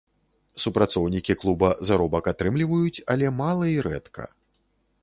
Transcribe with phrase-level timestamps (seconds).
[0.63, 4.23] Супрацоўнікі клуба заробак атрымліваюць, але мала і рэдка.